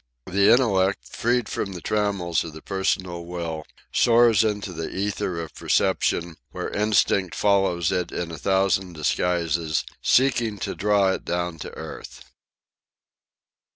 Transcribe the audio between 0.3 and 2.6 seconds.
Intellect, freed from the trammels of